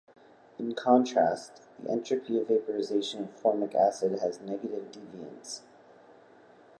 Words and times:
In 0.57 0.73
contrast, 0.73 1.61
the 1.77 1.91
entropy 1.91 2.39
of 2.39 2.47
vaporization 2.47 3.25
of 3.25 3.39
formic 3.39 3.75
acid 3.75 4.17
has 4.17 4.41
negative 4.41 4.89
deviance. 4.91 5.61